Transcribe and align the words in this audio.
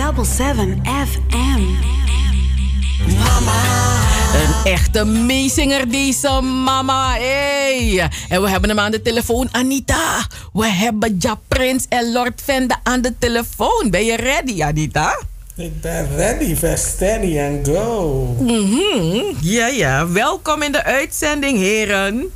107.7 0.00 0.06
FM. 0.84 1.62
Mama. 3.18 3.62
Een 4.34 4.72
echte 4.72 5.04
meezinger 5.04 5.90
deze 5.90 6.40
mama. 6.40 7.12
Hey. 7.12 8.10
En 8.28 8.42
we 8.42 8.48
hebben 8.48 8.68
hem 8.68 8.78
aan 8.78 8.90
de 8.90 9.02
telefoon. 9.02 9.48
Anita, 9.52 10.26
we 10.52 10.66
hebben 10.66 11.16
Ja 11.18 11.38
Prins 11.48 11.86
en 11.88 12.12
Lord 12.12 12.42
Vende 12.44 12.76
aan 12.82 13.00
de 13.00 13.14
telefoon. 13.18 13.88
Ben 13.90 14.04
je 14.04 14.16
ready, 14.16 14.62
Anita? 14.62 15.18
Ik 15.56 15.80
ben 15.80 16.16
ready, 16.16 16.56
for 16.56 16.76
steady 16.76 17.38
and 17.40 17.68
go. 17.68 18.36
Mhm. 18.38 19.34
Ja, 19.40 19.66
ja. 19.66 20.08
Welkom 20.08 20.62
in 20.62 20.72
de 20.72 20.84
uitzending, 20.84 21.58
heren. 21.58 22.32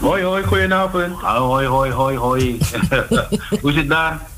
Hoi, 0.00 0.22
hoi, 0.22 0.42
goedenavond. 0.42 1.20
Hoi, 1.20 1.66
hoi, 1.66 1.90
hoi, 1.90 2.16
hoi. 2.16 2.58
Hoe 3.62 3.72
zit 3.72 3.74
het 3.74 3.88
daar? 3.88 4.29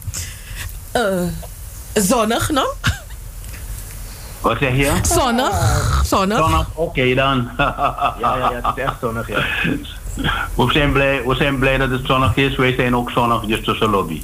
Uh, 0.96 1.22
zonnig, 1.94 2.50
no? 2.50 2.64
Wat 4.40 4.56
zeg 4.58 4.76
je? 4.76 4.92
Zonnig. 5.02 6.02
Zonnig. 6.04 6.38
Zonnig, 6.38 6.66
oké 6.74 7.14
dan. 7.14 7.50
ja, 7.58 8.14
ja, 8.20 8.36
ja, 8.36 8.52
het 8.52 8.76
is 8.76 8.82
echt 8.82 8.94
zonnig, 9.00 9.28
ja. 9.28 9.44
We 10.56 10.72
zijn, 10.72 10.92
blij, 10.92 11.22
we 11.26 11.34
zijn 11.34 11.58
blij 11.58 11.78
dat 11.78 11.90
het 11.90 12.06
zonnig 12.06 12.36
is. 12.36 12.56
Wij 12.56 12.74
zijn 12.74 12.96
ook 12.96 13.10
zonnig, 13.10 13.44
dus 13.44 13.64
tussen 13.64 13.90
lobby. 13.90 14.22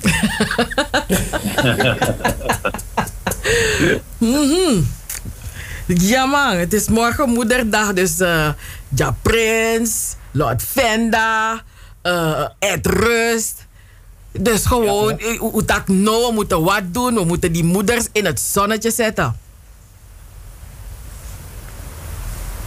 mm 4.18 4.86
Ja 5.86 6.26
man, 6.26 6.56
het 6.56 6.72
is 6.72 6.88
morgen 6.88 7.28
moederdag, 7.28 7.92
dus 7.92 8.20
uh, 8.20 8.48
ja 8.88 9.16
Prins, 9.22 10.16
Lord 10.30 10.62
Venda, 10.62 11.62
uh, 12.02 12.46
Ed 12.58 12.86
Rust. 12.86 13.67
Dus 14.32 14.66
gewoon, 14.66 15.20
hoe 15.38 15.64
dat 15.64 15.88
nou, 15.88 16.26
we 16.26 16.32
moeten 16.34 16.62
wat 16.62 16.82
doen, 16.86 17.14
we 17.14 17.24
moeten 17.24 17.52
die 17.52 17.64
moeders 17.64 18.08
in 18.12 18.24
het 18.24 18.40
zonnetje 18.40 18.90
zetten. 18.90 19.36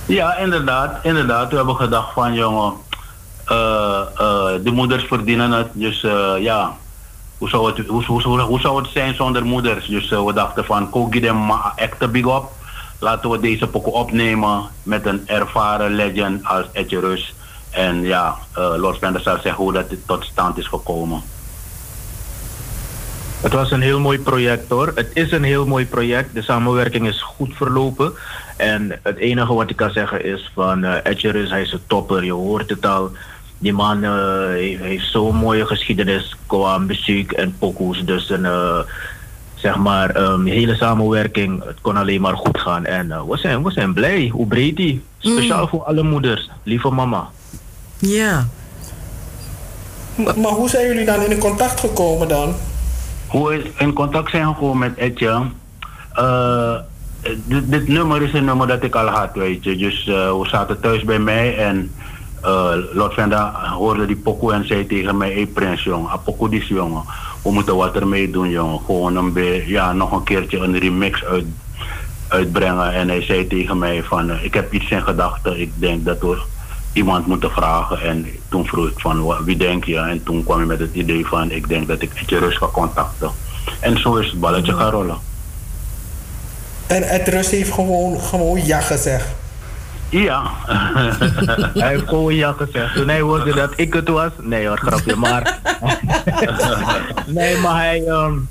Ja, 0.06 0.38
inderdaad, 0.38 1.06
inderdaad. 1.06 1.50
We 1.50 1.56
hebben 1.56 1.76
gedacht 1.76 2.14
van 2.14 2.34
jongen, 2.34 2.74
uh, 3.52 4.02
uh, 4.14 4.48
de 4.64 4.72
moeders 4.72 5.04
verdienen 5.04 5.52
het. 5.52 5.68
Dus 5.74 6.04
uh, 6.04 6.34
ja, 6.40 6.76
hoe 7.38 7.50
zou, 7.50 7.72
het, 7.72 7.88
hoe, 7.88 8.04
hoe, 8.04 8.40
hoe, 8.40 8.60
zou 8.60 8.82
het 8.82 8.92
zijn 8.92 9.16
zonder 9.16 9.46
moeders? 9.46 9.88
Dus 9.88 10.10
we 10.10 10.34
dachten 10.34 10.66
van, 10.66 10.90
kook 10.90 11.14
them 11.14 11.46
maar 11.46 11.72
echt 11.76 12.12
big 12.12 12.26
up. 12.26 12.44
Laten 13.00 13.30
we 13.30 13.40
deze 13.40 13.68
pokoe 13.68 13.94
opnemen 13.94 14.64
met 14.84 15.06
een 15.06 15.28
ervaren 15.28 15.96
legend 15.96 16.46
als 16.46 16.66
Etje 16.72 17.00
Rus. 17.00 17.34
En 17.70 18.02
ja, 18.02 18.38
Lord 18.54 18.96
Spender 18.96 19.22
zal 19.22 19.36
zeggen 19.36 19.64
hoe 19.64 19.74
dat 19.74 19.86
tot 20.06 20.26
stand 20.26 20.58
is 20.58 20.68
gekomen. 20.68 21.24
Het 23.42 23.54
was 23.54 23.72
een 23.72 23.82
heel 23.82 24.00
mooi 24.00 24.20
project 24.20 24.70
hoor. 24.70 24.92
Het 24.96 25.10
is 25.14 25.32
een 25.32 25.44
heel 25.44 25.66
mooi 25.66 25.86
project. 25.86 26.34
De 26.34 26.42
samenwerking 26.42 27.08
is 27.08 27.22
goed 27.22 27.56
verlopen. 27.56 28.14
En 28.58 29.00
het 29.04 29.18
enige 29.18 29.54
wat 29.54 29.70
ik 29.70 29.76
kan 29.76 29.92
zeggen 29.92 30.26
is 30.26 30.52
van 30.54 30.84
uh, 30.84 30.96
Edgerus, 31.04 31.50
hij 31.50 31.62
is 31.62 31.72
een 31.72 31.82
topper. 31.88 32.24
Je 32.24 32.32
hoort 32.32 32.70
het 32.70 32.86
al. 32.86 33.12
Die 33.58 33.74
man 33.74 34.04
uh, 34.04 34.46
heeft, 34.48 34.82
heeft 34.82 35.12
zo'n 35.12 35.36
mooie 35.36 35.66
geschiedenis 35.66 36.36
qua 36.46 36.78
muziek 36.78 37.32
en 37.32 37.56
pokoes. 37.60 38.06
Dus 38.06 38.30
een, 38.30 38.44
uh, 38.44 38.80
zeg 39.56 39.76
maar, 39.76 40.22
um, 40.22 40.46
hele 40.46 40.76
samenwerking. 40.76 41.64
Het 41.64 41.82
kon 41.82 41.98
alleen 41.98 42.22
maar 42.22 42.38
goed 42.38 42.60
gaan. 42.60 42.86
En 42.86 43.08
we, 43.28 43.38
zijn, 43.38 43.64
we 43.64 43.72
zijn 43.72 43.94
blij. 43.94 44.30
Hoe 44.34 44.48
breed 44.48 44.76
die? 44.76 45.04
Speciaal 45.18 45.64
mm. 45.64 45.70
voor 45.70 45.84
alle 45.84 46.04
moeders. 46.04 46.50
Lieve 46.64 46.90
mama. 46.90 47.30
Ja. 47.98 48.48
Maar, 50.16 50.40
maar 50.40 50.52
hoe 50.52 50.70
zijn 50.70 50.88
jullie 50.88 51.06
dan 51.06 51.22
in 51.22 51.38
contact 51.40 51.80
gekomen 51.80 52.28
dan? 52.28 52.56
Hoe 53.32 53.50
we 53.50 53.72
in 53.78 53.94
contact 53.94 54.30
zijn 54.30 54.48
gekomen 54.48 54.78
met 54.78 54.98
Etje. 54.98 55.42
Uh, 56.20 56.76
dit, 57.46 57.88
nummer 57.88 58.22
is 58.22 58.34
een 58.34 58.46
nummer 58.46 58.68
dat 58.68 58.84
ik 58.84 58.96
al 58.96 59.08
had, 59.08 59.30
weet 59.34 59.64
je. 59.64 59.76
Dus 59.76 60.08
uh, 60.08 60.16
we 60.16 60.48
zaten 60.48 60.80
thuis 60.80 61.04
bij 61.04 61.20
mij 61.20 61.58
en 61.58 61.92
uh, 62.46 63.10
Venda 63.10 63.70
hoorde 63.70 64.06
die 64.06 64.16
pokoe 64.16 64.54
en 64.54 64.68
zei 64.68 64.88
tegen 64.88 65.18
mij: 65.18 65.34
Hé 65.34 65.46
Prins, 65.46 65.84
jongen, 65.84 66.20
die 66.50 66.66
jongen. 66.66 67.04
We 67.44 67.52
moeten 67.52 67.76
wat 67.76 67.96
ermee 67.96 68.32
doen, 68.32 68.50
jongen. 68.50 68.80
Gewoon 68.86 69.16
een 69.16 69.34
be, 69.34 69.64
ja, 69.68 69.94
nog 69.94 70.12
een 70.12 70.24
keertje 70.24 70.58
een 70.60 70.80
remix 70.80 71.26
uit, 71.26 71.46
uitbrengen. 72.28 72.94
En 72.94 73.08
hij 73.08 73.22
zei 73.22 73.48
tegen 73.48 73.78
mij: 73.78 74.04
van, 74.04 74.32
Ik 74.42 74.54
heb 74.54 74.74
iets 74.74 74.90
in 74.90 75.02
gedachten. 75.02 75.60
Ik 75.60 75.72
denk 75.76 76.06
dat 76.06 76.20
we 76.20 76.42
iemand 76.94 77.28
moeten 77.28 77.52
vragen. 77.52 78.02
En 78.02 78.26
toen 78.50 78.66
vroeg 78.66 78.88
ik 78.88 79.00
van 79.00 79.44
wie 79.44 79.58
denk 79.58 79.84
je? 79.84 79.98
En 79.98 80.24
toen 80.24 80.44
kwam 80.44 80.60
je 80.60 80.66
met 80.66 80.80
het 80.80 80.94
idee 80.94 81.26
van 81.26 81.52
ik 81.52 81.68
denk 81.68 81.88
dat 81.88 82.02
ik 82.02 82.14
Etje 82.14 82.40
Rus 82.40 82.58
ga 82.58 82.68
contacten. 82.68 83.32
En 83.80 84.00
zo 84.00 84.16
is 84.16 84.30
het 84.30 84.40
balletje 84.40 84.74
gaan 84.74 84.92
rollen. 84.92 85.18
En 86.88 87.04
het 87.04 87.28
Rus 87.28 87.50
heeft 87.50 87.72
gewoon, 87.72 88.20
gewoon 88.20 88.66
ja 88.66 88.82
gezegd. 88.82 89.28
Ja. 90.10 90.52
hij 91.74 91.90
heeft 91.90 92.08
gewoon 92.08 92.36
ja 92.36 92.52
gezegd. 92.52 92.96
Toen 92.96 93.08
hij 93.08 93.22
hoorde 93.22 93.54
dat 93.54 93.74
ik 93.76 93.94
het 93.94 94.08
was. 94.08 94.32
Nee 94.40 94.68
hoor, 94.68 94.78
grapje. 94.78 95.16
Maar. 95.16 95.60
nee, 97.26 97.58
maar 97.58 97.76
hij. 97.76 98.08
Um, 98.08 98.50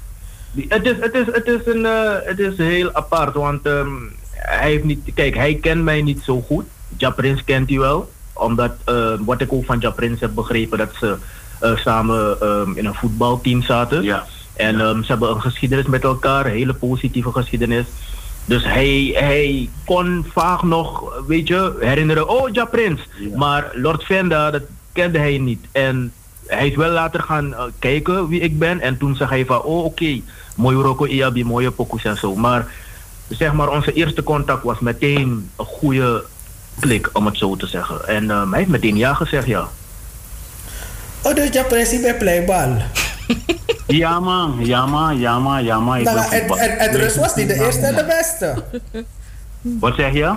het, 0.68 0.86
is, 0.86 0.96
het, 1.00 1.14
is, 1.14 1.26
het, 1.26 1.46
is 1.46 1.60
een, 1.64 1.80
uh, 1.80 2.12
het 2.24 2.38
is 2.38 2.56
heel 2.56 2.90
apart. 2.92 3.34
Want 3.34 3.66
um, 3.66 4.12
hij 4.32 4.70
heeft 4.70 4.84
niet. 4.84 5.10
Kijk, 5.14 5.34
hij 5.34 5.54
kent 5.54 5.82
mij 5.82 6.02
niet 6.02 6.20
zo 6.24 6.40
goed. 6.40 6.64
Japrins 6.96 7.44
kent 7.44 7.68
hij 7.68 7.78
wel 7.78 8.10
omdat 8.32 8.72
uh, 8.88 9.12
wat 9.20 9.40
ik 9.40 9.52
ook 9.52 9.64
van 9.64 9.78
Japrins 9.78 10.20
heb 10.20 10.34
begrepen, 10.34 10.78
dat 10.78 10.90
ze 10.98 11.16
uh, 11.62 11.76
samen 11.76 12.46
um, 12.48 12.76
in 12.76 12.86
een 12.86 12.94
voetbalteam 12.94 13.62
zaten. 13.62 14.02
Ja. 14.02 14.24
En. 14.54 14.80
Um, 14.80 15.02
ze 15.02 15.10
hebben 15.10 15.30
een 15.30 15.40
geschiedenis 15.40 15.86
met 15.86 16.04
elkaar, 16.04 16.46
een 16.46 16.52
hele 16.52 16.74
positieve 16.74 17.32
geschiedenis. 17.32 17.86
Dus 18.44 18.64
hij, 18.64 19.10
hij 19.14 19.68
kon 19.84 20.26
vaak 20.32 20.62
nog, 20.62 21.14
weet 21.26 21.48
je, 21.48 21.76
herinneren, 21.80 22.28
oh 22.28 22.48
Japrins. 22.52 23.00
Ja. 23.18 23.36
Maar 23.36 23.70
Lord 23.74 24.04
Venda, 24.04 24.50
dat 24.50 24.62
kende 24.92 25.18
hij 25.18 25.38
niet. 25.38 25.66
En 25.72 26.12
hij 26.46 26.68
is 26.68 26.76
wel 26.76 26.90
later 26.90 27.22
gaan 27.22 27.46
uh, 27.46 27.62
kijken 27.78 28.28
wie 28.28 28.40
ik 28.40 28.58
ben. 28.58 28.80
En 28.80 28.98
toen 28.98 29.16
zag 29.16 29.30
hij 29.30 29.46
van, 29.46 29.62
oh 29.62 29.78
oké, 29.78 29.86
okay, 29.86 30.22
mooi 30.56 30.76
Rocco 30.76 31.06
Iabi, 31.06 31.44
mooie 31.44 31.70
pokus 31.70 32.04
en 32.04 32.16
zo. 32.16 32.34
Maar 32.34 32.66
zeg 33.28 33.52
maar, 33.52 33.68
onze 33.68 33.92
eerste 33.92 34.22
contact 34.22 34.62
was 34.62 34.78
meteen 34.78 35.50
een 35.56 35.64
goede 35.64 36.24
klik, 36.80 37.10
om 37.12 37.26
het 37.26 37.38
zo 37.38 37.56
te 37.56 37.66
zeggen. 37.66 38.08
En 38.08 38.24
uh, 38.24 38.50
hij 38.50 38.58
heeft 38.58 38.70
meteen 38.70 38.96
ja 38.96 39.14
gezegd, 39.14 39.46
ja. 39.46 39.68
Oh, 41.22 41.34
dus 41.34 41.48
je 41.52 41.64
pressie 41.64 42.00
bij 42.00 42.16
Playbal? 42.16 42.76
ja 43.86 44.20
man, 44.20 44.56
ja 44.58 44.86
man, 44.86 45.18
ja 45.18 45.38
man, 45.38 45.64
ja 45.64 45.80
man. 45.80 46.02
Nou, 46.02 46.18
het, 46.18 46.58
het, 46.58 46.80
het 46.80 46.94
Rus 46.94 47.16
was 47.16 47.34
niet 47.34 47.48
de 47.48 47.54
eerste 47.54 47.86
en 47.86 47.94
de 47.94 48.04
beste. 48.04 48.64
Wat 49.60 49.94
zeg 49.94 50.12
je? 50.12 50.34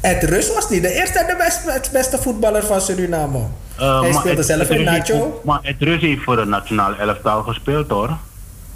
Het 0.00 0.22
Rus 0.22 0.54
was 0.54 0.70
niet 0.70 0.82
de 0.82 0.92
eerste 0.92 1.18
en 1.18 1.26
de 1.26 1.36
beste, 1.36 1.90
beste 1.92 2.18
voetballer 2.18 2.64
van 2.64 2.80
Suriname. 2.80 3.38
Uh, 3.80 4.00
hij 4.00 4.12
speelde 4.12 4.36
het, 4.36 4.46
zelf 4.46 4.68
het 4.68 4.78
in 4.78 4.84
Nacho. 4.84 5.40
Maar 5.44 5.58
het 5.62 5.76
Rus 5.78 6.00
heeft 6.00 6.22
voor 6.22 6.38
het 6.38 6.48
nationale 6.48 6.96
elftal 6.96 7.42
gespeeld 7.42 7.88
hoor. 7.88 8.16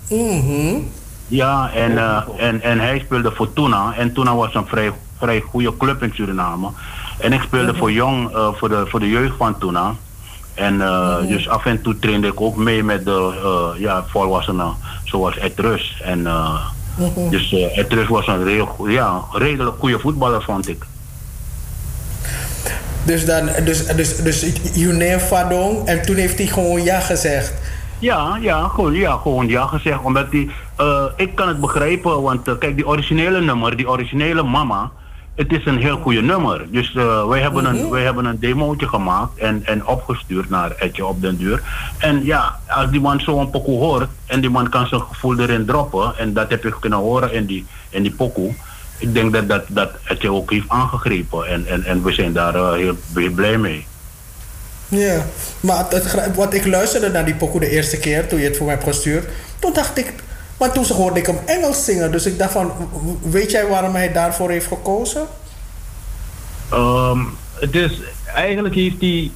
Mm 0.09 0.41
-hmm. 0.41 0.91
Ja, 1.28 1.71
en, 1.75 1.93
uh, 1.93 2.22
en, 2.39 2.62
en 2.62 2.81
hij 2.81 2.99
speelde 2.99 3.33
voor 3.33 3.53
Tuna. 3.53 3.94
En 3.97 4.12
Tuna 4.12 4.34
was 4.34 4.55
een 4.55 4.66
vrij 4.66 4.93
vrij 5.19 5.41
goede 5.41 5.77
club 5.77 6.03
in 6.03 6.12
Suriname. 6.15 6.69
En 7.19 7.33
ik 7.33 7.43
speelde 7.43 7.75
voor 7.75 7.93
jong, 7.93 8.34
uh, 8.34 8.49
voor, 8.55 8.69
de, 8.69 8.84
voor 8.87 9.00
de 9.00 9.09
jeugd 9.09 9.37
van 9.37 9.59
Tuna. 9.59 9.94
En 10.55 10.75
uh, 10.75 11.17
dus 11.28 11.49
af 11.49 11.67
en 11.67 11.83
toe 11.83 11.99
trainde 11.99 12.27
ik 12.27 12.41
ook 12.41 12.56
mee 12.56 12.83
met 12.83 13.05
de 13.05 13.33
uh, 13.44 13.81
ja, 13.81 14.05
volwassenen, 14.09 14.75
zoals 15.05 15.38
Ed 15.38 15.59
Rus. 15.59 16.00
En 16.05 16.27
dus 17.31 17.53
Ed 17.53 17.93
Rus 17.93 18.09
was 18.09 18.27
een 18.27 18.47
heel, 18.47 18.88
ja, 18.88 19.21
redelijk 19.33 19.77
goede 19.78 19.99
voetballer, 19.99 20.43
vond 20.43 20.69
ik. 20.69 20.84
Dus 23.05 23.27
dan, 23.27 23.50
dus, 23.65 23.87
dus, 23.87 24.17
dus 24.17 24.47
Juné 24.72 25.21
Fadong, 25.21 25.87
en 25.87 26.03
toen 26.03 26.17
heeft 26.17 26.38
hij 26.38 26.47
gewoon 26.47 26.83
ja 26.83 27.00
gezegd. 27.00 27.53
Ja, 27.98 28.38
ja, 28.41 28.69
gewoon 28.69 28.94
ja, 28.94 29.16
gewoon 29.16 29.48
ja 29.48 29.66
gezegd. 29.66 30.03
Omdat 30.03 30.26
hij, 30.31 30.48
uh, 30.81 31.05
ik 31.17 31.34
kan 31.34 31.49
het 31.49 31.61
begrijpen, 31.61 32.23
want 32.23 32.49
uh, 32.49 32.55
kijk, 32.58 32.76
die 32.76 32.87
originele 32.87 33.40
nummer, 33.40 33.76
die 33.76 33.88
originele 33.88 34.43
mama, 34.43 34.90
het 35.34 35.52
is 35.52 35.67
een 35.67 35.78
heel 35.78 35.96
goede 35.96 36.23
nummer. 36.23 36.67
Dus 36.70 36.94
uh, 36.94 37.26
wij, 37.26 37.40
hebben 37.40 37.64
een, 37.64 37.90
wij 37.90 38.02
hebben 38.02 38.25
een 38.25 38.38
demootje 38.38 38.88
gemaakt 38.88 39.38
en, 39.38 39.62
en 39.64 39.87
opgestuurd 39.87 40.50
naar 40.50 40.70
Etje 40.70 41.06
op 41.06 41.20
den 41.20 41.37
duur. 41.37 41.62
En 41.99 42.25
ja, 42.25 42.58
als 42.69 42.90
die 42.90 43.00
man 43.00 43.20
zo 43.20 43.40
een 43.40 43.50
pokoe 43.50 43.78
hoort 43.78 44.08
en 44.26 44.40
die 44.40 44.50
man 44.50 44.69
kan 44.69 44.87
zijn 44.87 45.00
gevoel 45.00 45.38
erin 45.38 45.67
droppen, 45.67 46.19
en 46.19 46.32
dat 46.32 46.50
heb 46.50 46.62
je 46.62 46.78
kunnen 46.78 46.99
horen 46.99 47.32
in 47.32 47.46
die, 47.46 47.67
in 47.90 48.02
die 48.02 48.12
pokoe. 48.12 48.55
Ik 48.99 49.14
denk 49.14 49.32
dat, 49.32 49.49
dat, 49.49 49.64
dat 49.69 49.90
Etje 50.05 50.32
ook 50.32 50.50
heeft 50.50 50.69
aangegrepen 50.69 51.46
en, 51.46 51.67
en, 51.67 51.84
en 51.84 52.02
we 52.02 52.12
zijn 52.12 52.32
daar 52.32 52.75
heel, 52.75 52.96
heel 53.14 53.31
blij 53.31 53.58
mee. 53.58 53.87
Ja, 54.88 55.26
maar 55.61 55.87
het, 55.88 56.35
wat 56.35 56.55
ik 56.55 56.67
luisterde 56.67 57.08
naar 57.08 57.25
die 57.25 57.35
pokoe 57.35 57.61
de 57.61 57.70
eerste 57.70 57.99
keer 57.99 58.29
toen 58.29 58.38
je 58.38 58.44
het 58.44 58.56
voor 58.56 58.67
mij 58.67 58.75
hebt 58.75 58.87
gestuurd, 58.87 59.29
toen 59.58 59.73
dacht 59.73 59.99
ik, 59.99 60.12
maar 60.58 60.73
toen 60.73 60.85
hoorde 60.85 61.19
ik 61.19 61.26
hem 61.26 61.38
Engels 61.46 61.85
zingen. 61.85 62.12
Dus 62.12 62.26
ik 62.26 62.38
dacht 62.38 62.52
van, 62.52 62.73
weet 63.23 63.50
jij 63.50 63.67
waarom 63.67 63.94
hij 63.94 64.12
daarvoor 64.12 64.50
heeft 64.50 64.67
gekozen? 64.67 65.26
Um, 66.73 67.37
is, 67.70 68.00
eigenlijk 68.35 68.75
heeft 68.75 69.00
hij, 69.00 69.31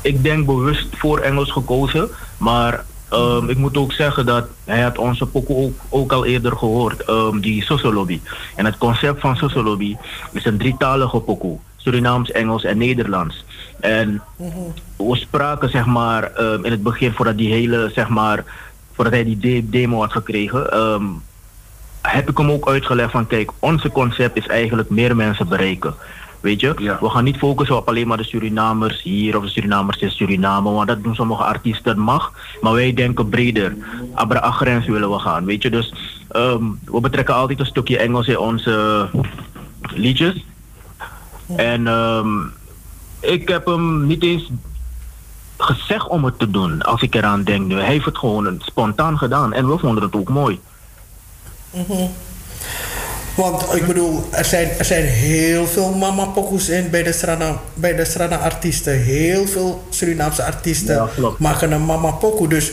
ik 0.00 0.22
denk 0.22 0.46
bewust 0.46 0.86
voor 0.92 1.18
Engels 1.18 1.50
gekozen. 1.50 2.08
Maar 2.36 2.84
Ehm, 3.10 3.48
ik 3.48 3.56
moet 3.56 3.76
ook 3.76 3.92
zeggen 3.92 4.26
dat 4.26 4.46
hij 4.64 4.80
had 4.80 4.98
onze 4.98 5.26
pokoe 5.26 5.64
ook, 5.64 5.80
ook 5.88 6.12
al 6.12 6.24
eerder 6.24 6.56
gehoord, 6.56 7.08
um, 7.08 7.40
die 7.40 7.62
Sosolobby. 7.62 8.20
En 8.56 8.64
het 8.64 8.78
concept 8.78 9.20
van 9.20 9.36
Sosolobby 9.36 9.96
is 10.32 10.44
een 10.44 10.58
drietalige 10.58 11.20
pokoe. 11.20 11.58
Surinaams, 11.76 12.30
Engels 12.30 12.64
en 12.64 12.78
Nederlands. 12.78 13.44
En 13.80 14.22
we 14.96 15.16
spraken 15.16 15.70
zeg 15.70 15.86
maar 15.86 16.40
um, 16.40 16.64
in 16.64 16.70
het 16.70 16.82
begin 16.82 17.12
voordat 17.12 17.38
die 17.38 17.52
hele 17.52 17.90
zeg 17.94 18.08
maar 18.08 18.44
voordat 18.92 19.12
hij 19.14 19.24
die 19.24 19.38
de 19.38 19.68
demo 19.70 20.00
had 20.00 20.12
gekregen, 20.12 20.78
um, 20.78 21.22
heb 22.02 22.30
ik 22.30 22.38
hem 22.38 22.50
ook 22.50 22.68
uitgelegd 22.68 23.10
van 23.10 23.26
kijk, 23.26 23.50
onze 23.58 23.90
concept 23.90 24.36
is 24.36 24.46
eigenlijk 24.46 24.90
meer 24.90 25.16
mensen 25.16 25.48
bereiken. 25.48 25.94
Weet 26.40 26.60
je, 26.60 26.74
Ja. 26.78 26.98
we 27.00 27.08
gaan 27.10 27.24
niet 27.24 27.36
focussen 27.36 27.76
op 27.76 27.88
alleen 27.88 28.06
maar 28.06 28.16
de 28.16 28.24
Surinamers 28.24 29.02
hier 29.02 29.36
of 29.36 29.42
de 29.42 29.48
Surinamers 29.48 29.98
in 29.98 30.10
Suriname, 30.10 30.70
want 30.70 30.88
dat 30.88 31.02
doen 31.02 31.14
sommige 31.14 31.42
artiesten, 31.42 31.98
mag. 31.98 32.32
Maar 32.60 32.72
wij 32.72 32.94
denken 32.94 33.28
breder. 33.28 33.76
Abra 34.14 34.50
grens 34.50 34.86
willen 34.86 35.10
we 35.10 35.18
gaan, 35.18 35.44
weet 35.44 35.62
je. 35.62 35.70
Dus 35.70 35.94
ehm, 36.28 36.64
we 36.84 37.00
betrekken 37.00 37.34
altijd 37.34 37.60
een 37.60 37.66
stukje 37.66 37.98
Engels 37.98 38.26
in 38.26 38.38
onze 38.38 39.08
liedjes. 39.94 40.44
En 41.56 41.86
ehm, 41.86 42.28
ik 43.20 43.48
heb 43.48 43.66
hem 43.66 44.06
niet 44.06 44.22
eens 44.22 44.50
gezegd 45.56 46.08
om 46.08 46.24
het 46.24 46.38
te 46.38 46.50
doen, 46.50 46.82
als 46.82 47.02
ik 47.02 47.14
eraan 47.14 47.44
denk 47.44 47.66
nu. 47.66 47.74
Hij 47.74 47.84
heeft 47.84 48.04
het 48.04 48.18
gewoon 48.18 48.62
spontaan 48.64 49.18
gedaan 49.18 49.52
en 49.52 49.68
we 49.68 49.78
vonden 49.78 50.02
het 50.02 50.14
ook 50.14 50.28
mooi. 50.28 50.60
Want 53.34 53.74
ik 53.74 53.86
bedoel, 53.86 54.24
er 54.30 54.44
zijn, 54.44 54.68
er 54.78 54.84
zijn 54.84 55.04
heel 55.04 55.66
veel 55.66 55.94
mama 55.94 56.24
pokoes 56.24 56.68
in 56.68 56.90
bij 56.90 57.02
de 57.02 57.12
strana, 57.12 57.60
bij 57.74 57.94
de 57.94 58.04
strana 58.04 58.36
artiesten. 58.36 58.92
Heel 58.92 59.46
veel 59.46 59.84
Surinaamse 59.90 60.44
artiesten 60.44 60.94
Ja, 60.94 61.08
maken 61.38 61.72
een 61.72 61.84
mama 61.84 62.10
pokoe. 62.10 62.48
Dus 62.48 62.72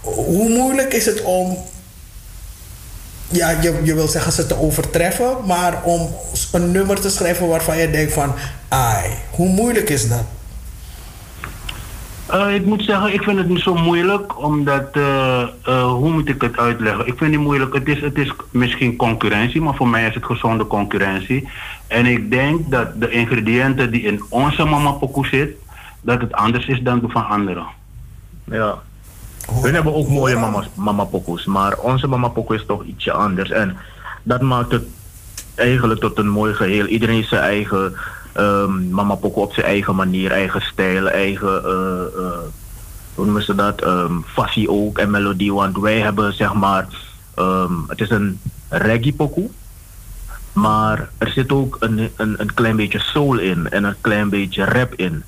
hoe 0.00 0.48
moeilijk 0.48 0.94
is 0.94 1.06
het 1.06 1.22
om, 1.22 1.58
ja, 3.36 3.50
je, 3.50 3.80
je 3.82 3.94
wil 3.94 4.08
zeggen 4.08 4.32
ze 4.32 4.46
te 4.46 4.60
overtreffen, 4.60 5.36
maar 5.46 5.82
om 5.84 6.08
een 6.52 6.70
nummer 6.70 7.00
te 7.00 7.10
schrijven 7.10 7.48
waarvan 7.48 7.78
je 7.78 7.90
denkt 7.90 8.12
van, 8.12 8.34
ai, 8.68 9.10
hoe 9.30 9.48
moeilijk 9.48 9.90
is 9.90 10.08
dat? 10.08 10.24
Eh, 12.26 12.54
ik 12.54 12.64
moet 12.64 12.82
zeggen, 12.82 13.12
ik 13.12 13.22
vind 13.22 13.38
het 13.38 13.48
niet 13.48 13.60
zo 13.60 13.74
moeilijk, 13.74 14.42
omdat, 14.42 14.88
eh, 14.92 15.42
eh, 15.42 15.92
hoe 15.92 16.10
moet 16.10 16.28
ik 16.28 16.40
het 16.40 16.58
uitleggen? 16.58 17.00
Ik 17.00 17.18
vind 17.18 17.20
het 17.20 17.30
niet 17.30 17.40
moeilijk, 17.40 17.74
het 17.74 17.88
is, 17.88 18.00
het 18.00 18.18
is 18.18 18.32
misschien 18.50 18.96
concurrentie, 18.96 19.60
maar 19.60 19.74
voor 19.74 19.88
mij 19.88 20.06
is 20.06 20.14
het 20.14 20.24
gezonde 20.24 20.66
concurrentie. 20.66 21.48
En 21.86 22.06
ik 22.06 22.30
denk 22.30 22.70
dat 22.70 23.00
de 23.00 23.10
ingrediënten 23.10 23.90
die 23.90 24.02
in 24.02 24.22
onze 24.28 24.64
mama 24.64 24.90
pokoe 24.90 25.26
zit, 25.26 25.50
dat 26.00 26.20
het 26.20 26.32
anders 26.32 26.66
is 26.66 26.80
dan 26.80 26.98
die 26.98 27.10
van 27.10 27.26
anderen. 27.26 27.66
Ja. 28.44 28.78
We 29.46 29.70
hebben 29.70 29.94
ook 29.94 30.08
mooie 30.08 30.36
mama's, 30.36 30.68
mama 30.74 31.04
pokoes, 31.04 31.44
maar 31.44 31.78
onze 31.78 32.06
mama 32.06 32.28
pokoe 32.28 32.56
is 32.56 32.64
toch 32.66 32.84
ietsje 32.84 33.12
anders. 33.12 33.50
En 33.50 33.76
dat 34.22 34.40
maakt 34.40 34.72
het 34.72 34.84
eigenlijk 35.54 36.00
tot 36.00 36.18
een 36.18 36.28
mooi 36.28 36.54
geheel. 36.54 36.86
Iedereen 36.86 37.14
heeft 37.14 37.28
zijn 37.28 37.42
eigen 37.42 37.94
ehm, 38.32 38.90
mama 38.90 39.14
pokoe 39.14 39.42
op 39.42 39.52
zijn 39.52 39.66
eigen 39.66 39.94
manier, 39.94 40.30
eigen 40.30 40.60
stijl, 40.60 41.08
eigen, 41.08 41.64
eh, 41.64 42.24
eh, 42.24 42.38
hoe 43.14 43.24
noemen 43.24 43.42
ze 43.42 43.54
dat, 43.54 43.80
ehm 43.80 44.12
fassie 44.24 44.70
ook 44.70 44.98
en 44.98 45.10
melodie. 45.10 45.54
Want 45.54 45.78
wij 45.78 46.00
hebben 46.00 46.32
zeg 46.32 46.54
maar, 46.54 46.86
ehm, 47.34 47.72
het 47.86 48.00
is 48.00 48.10
een 48.10 48.40
reggae 48.68 49.12
pokoe. 49.12 49.50
Maar 50.52 51.08
er 51.18 51.30
zit 51.30 51.52
ook 51.52 51.76
een, 51.80 52.10
een, 52.16 52.34
een 52.40 52.54
klein 52.54 52.76
beetje 52.76 52.98
soul 52.98 53.38
in 53.38 53.70
en 53.70 53.84
een 53.84 54.00
klein 54.00 54.28
beetje 54.28 54.64
rap 54.64 54.94
in. 54.94 55.22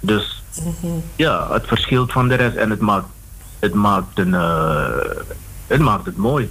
Dus 0.00 0.42
ja, 1.16 1.52
het 1.52 1.66
verschilt 1.66 2.12
van 2.12 2.28
de 2.28 2.34
rest 2.34 2.56
en 2.56 2.70
het 2.70 2.80
maakt 2.80 3.06
het, 3.58 3.74
maakt 3.74 4.18
een, 4.18 4.34
eh, 4.34 4.86
het, 5.66 5.80
maakt 5.80 6.06
het 6.06 6.16
mooi. 6.16 6.50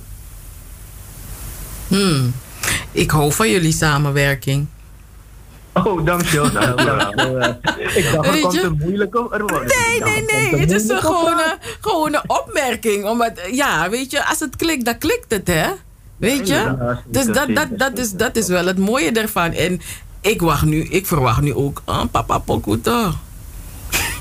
Hmm. 1.88 2.34
Ik 2.92 3.12
hou 3.12 3.32
van 3.34 3.50
jullie 3.50 3.72
samenwerking. 3.74 4.68
Oh, 5.74 6.06
dankjewel. 6.06 6.52
dankjewel. 6.76 7.50
ik 7.96 8.10
dacht, 8.14 8.30
Weet 8.30 8.42
komt 8.42 8.54
je? 8.54 8.62
een 8.62 8.78
moeilijke... 8.82 9.28
Er 9.32 9.46
wordt- 9.46 9.76
Nee, 9.78 10.02
nee, 10.02 10.26
nee. 10.52 10.60
Het 10.60 10.72
is 10.72 10.90
een 10.90 11.00
gewoon, 11.02 11.38
een, 11.38 11.58
gewoon 11.82 12.14
een 12.14 12.30
opmerking. 12.30 13.06
Omdat, 13.06 13.32
ja, 13.52 13.90
weet 13.90 14.12
je, 14.12 14.26
als 14.26 14.40
het 14.40 14.56
klikt, 14.56 14.86
dan 14.86 14.98
klikt 14.98 15.32
het, 15.32 15.48
hè? 15.48 15.68
Weet 16.18 16.48
je? 16.48 16.76
Dus 17.06 17.26
dat, 17.26 17.48
dat, 17.56 17.68
dat, 17.72 17.98
is, 17.98 18.12
dat 18.12 18.36
is 18.36 18.48
wel 18.48 18.66
het 18.66 18.78
mooie 18.78 19.12
ervan. 19.12 19.52
En 19.52 19.82
ik, 20.22 20.42
wacht 20.42 20.66
nu, 20.66 20.84
ik 20.84 21.06
verwacht 21.06 21.42
nu 21.42 21.54
ook 21.54 21.82
een 21.86 22.10
papa 22.10 22.38
pokoe 22.38 22.82
toch? 22.82 23.16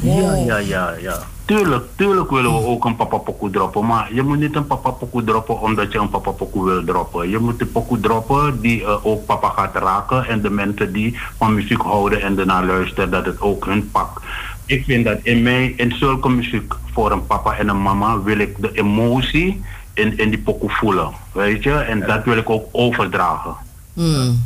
Ja, 0.01 0.35
ja, 0.35 0.57
ja, 0.57 0.95
ja. 1.01 1.19
Tuurlijk, 1.45 1.85
tuurlijk 1.97 2.31
willen 2.31 2.53
we 2.53 2.67
ook 2.67 2.85
een 2.85 2.97
papa 2.97 3.17
pokoe 3.17 3.51
droppen, 3.51 3.87
maar 3.87 4.15
je 4.15 4.23
moet 4.23 4.39
niet 4.39 4.57
een 4.57 4.67
papa 4.67 4.91
pokoe 4.91 5.25
droppen 5.25 5.61
omdat 5.61 5.93
je 5.93 5.99
een 5.99 6.09
papa 6.09 6.31
pokoe 6.31 6.65
wil 6.65 6.85
droppen. 6.85 7.31
Je 7.31 7.39
moet 7.39 7.61
een 7.61 7.73
pokoe 7.73 8.01
droppen 8.01 8.61
die 8.61 8.85
eh, 8.85 9.07
ook 9.07 9.27
papa 9.27 9.49
gaat 9.49 9.75
raken 9.75 10.27
en 10.27 10.41
de 10.41 10.51
mensen 10.51 10.93
die 10.93 11.19
van 11.39 11.55
muziek 11.55 11.81
houden 11.81 12.23
en 12.23 12.39
ernaar 12.39 12.65
luisteren, 12.65 13.11
dat 13.11 13.27
het 13.27 13.41
ook 13.41 13.65
hun 13.65 13.91
pakt. 13.91 14.23
Ik 14.67 14.85
vind 14.85 15.05
dat 15.05 15.19
in 15.23 15.43
mij, 15.43 15.75
in 15.77 15.93
zulke 15.97 16.29
muziek 16.29 16.75
voor 16.93 17.13
een 17.13 17.27
papa 17.27 17.57
en 17.57 17.69
een 17.69 17.83
mama, 17.83 18.23
wil 18.23 18.39
ik 18.39 18.57
de 18.61 18.71
emotie 18.73 19.63
in, 19.93 20.19
in 20.19 20.31
die 20.31 20.39
pokoe 20.39 20.71
voelen, 20.71 21.11
weet 21.33 21.63
je? 21.63 21.73
En 21.73 22.01
dat 22.01 22.25
wil 22.25 22.37
ik 22.37 22.51
ook 22.51 22.69
overdragen. 22.73 23.55
Hmm. 23.93 24.45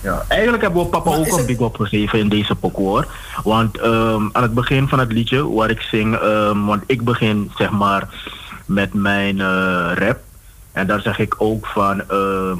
Ja, 0.00 0.24
eigenlijk 0.28 0.62
hebben 0.62 0.82
we 0.82 0.88
papa 0.88 1.10
Maar 1.10 1.18
ook 1.18 1.26
een 1.26 1.36
het- 1.36 1.46
big 1.46 1.60
up 1.60 1.76
gegeven 1.76 2.18
in 2.18 2.28
deze 2.28 2.54
pokoe 2.54 2.86
hoor. 2.88 3.06
Want 3.44 3.78
ehm, 3.78 4.22
aan 4.32 4.42
het 4.42 4.54
begin 4.54 4.88
van 4.88 4.98
het 4.98 5.12
liedje 5.12 5.52
waar 5.52 5.70
ik 5.70 5.80
zing, 5.80 6.14
ehm, 6.16 6.64
want 6.64 6.82
ik 6.86 7.04
begin 7.04 7.50
zeg 7.56 7.70
maar 7.70 8.08
met 8.66 8.94
mijn 8.94 9.40
eh, 9.40 9.90
rap. 9.94 10.18
En 10.72 10.86
daar 10.86 11.00
zeg 11.00 11.18
ik 11.18 11.34
ook 11.38 11.66
van, 11.66 12.02
ehm, 12.10 12.58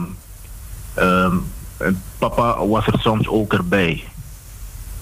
en 1.76 2.02
papa 2.18 2.66
was 2.66 2.86
er 2.86 2.98
soms 3.00 3.28
ook 3.28 3.52
erbij. 3.52 4.04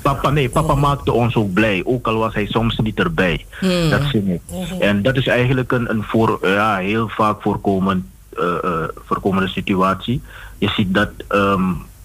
Papa, 0.02 0.30
nee, 0.30 0.48
papa 0.48 0.74
maakte 0.74 1.12
ons 1.12 1.34
ook 1.34 1.52
blij, 1.52 1.82
ook 1.84 2.06
al 2.06 2.16
was 2.18 2.34
hij 2.34 2.46
soms 2.46 2.76
niet 2.78 2.98
erbij. 2.98 3.46
Dat 3.90 4.02
zing 4.12 4.28
ik. 4.28 4.40
En 4.80 5.02
dat 5.02 5.16
is 5.16 5.26
eigenlijk 5.26 5.72
een, 5.72 5.90
een 5.90 6.02
voor, 6.02 6.38
ja, 6.42 6.76
heel 6.76 7.08
vaak 7.08 7.42
voorkomend, 7.42 8.04
eh, 8.36 8.44
eh, 8.64 8.88
voorkomende 9.06 9.48
situatie. 9.48 10.22
Je 10.58 10.68
ziet 10.68 10.94
dat 10.94 11.08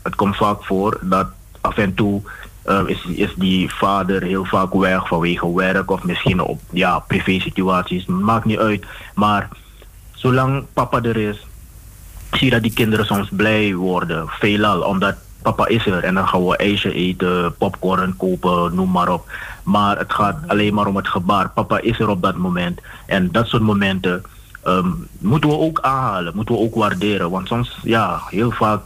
het 0.01 0.15
komt 0.15 0.35
vaak 0.35 0.63
voor 0.63 0.99
dat 1.01 1.27
af 1.61 1.77
en 1.77 1.93
toe 1.93 2.21
ehm, 2.63 2.85
is, 2.85 3.05
is 3.05 3.33
die 3.35 3.73
vader 3.73 4.23
heel 4.23 4.45
vaak 4.45 4.73
weg 4.73 5.07
vanwege 5.07 5.53
werk 5.53 5.91
of 5.91 6.03
misschien 6.03 6.41
op 6.41 6.59
ja, 6.71 6.99
privé 6.99 7.39
situaties. 7.39 8.05
Maakt 8.05 8.45
niet 8.45 8.59
uit. 8.59 8.85
Maar 9.15 9.47
zolang 10.13 10.65
papa 10.73 11.01
er 11.01 11.17
is, 11.17 11.45
zie 12.31 12.45
je 12.45 12.51
dat 12.51 12.61
die 12.61 12.73
kinderen 12.73 13.05
soms 13.05 13.29
blij 13.31 13.73
worden. 13.75 14.27
Veelal, 14.27 14.81
omdat 14.81 15.15
papa 15.41 15.67
is 15.67 15.85
er. 15.85 16.03
En 16.03 16.13
dan 16.13 16.27
gaan 16.27 16.47
we 16.47 16.57
ijsje 16.57 16.93
eten, 16.93 17.55
popcorn 17.57 18.17
kopen, 18.17 18.75
noem 18.75 18.91
maar 18.91 19.09
op. 19.09 19.31
Maar 19.63 19.97
het 19.97 20.13
gaat 20.13 20.37
alleen 20.47 20.73
maar 20.73 20.87
om 20.87 20.95
het 20.95 21.07
gebaar. 21.07 21.49
Papa 21.49 21.79
is 21.81 21.99
er 21.99 22.09
op 22.09 22.21
dat 22.21 22.35
moment. 22.35 22.81
En 23.05 23.31
dat 23.31 23.47
soort 23.47 23.61
momenten 23.61 24.23
ehm, 24.63 24.89
moeten 25.19 25.49
we 25.49 25.57
ook 25.57 25.79
aanhalen. 25.81 26.35
Moeten 26.35 26.55
we 26.55 26.61
ook 26.61 26.75
waarderen. 26.75 27.29
Want 27.29 27.47
soms, 27.47 27.79
ja, 27.83 28.21
heel 28.29 28.51
vaak 28.51 28.81